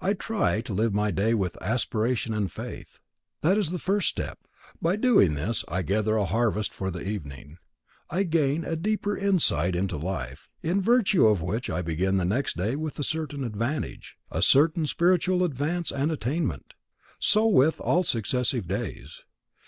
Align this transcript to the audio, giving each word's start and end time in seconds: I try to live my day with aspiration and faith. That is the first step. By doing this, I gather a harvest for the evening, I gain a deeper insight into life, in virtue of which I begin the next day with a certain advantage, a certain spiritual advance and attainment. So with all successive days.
I 0.00 0.14
try 0.14 0.60
to 0.62 0.72
live 0.74 0.92
my 0.92 1.12
day 1.12 1.34
with 1.34 1.56
aspiration 1.62 2.34
and 2.34 2.50
faith. 2.50 2.98
That 3.42 3.56
is 3.56 3.70
the 3.70 3.78
first 3.78 4.08
step. 4.08 4.40
By 4.80 4.96
doing 4.96 5.34
this, 5.34 5.64
I 5.68 5.82
gather 5.82 6.16
a 6.16 6.24
harvest 6.24 6.74
for 6.74 6.90
the 6.90 7.06
evening, 7.06 7.58
I 8.10 8.24
gain 8.24 8.64
a 8.64 8.74
deeper 8.74 9.16
insight 9.16 9.76
into 9.76 9.96
life, 9.96 10.48
in 10.64 10.82
virtue 10.82 11.28
of 11.28 11.42
which 11.42 11.70
I 11.70 11.80
begin 11.80 12.16
the 12.16 12.24
next 12.24 12.56
day 12.56 12.74
with 12.74 12.98
a 12.98 13.04
certain 13.04 13.44
advantage, 13.44 14.16
a 14.32 14.42
certain 14.42 14.84
spiritual 14.84 15.44
advance 15.44 15.92
and 15.92 16.10
attainment. 16.10 16.74
So 17.20 17.46
with 17.46 17.80
all 17.80 18.02
successive 18.02 18.66
days. 18.66 19.22